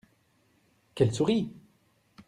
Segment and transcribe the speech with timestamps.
[0.95, 1.51] Qu’elle sourie!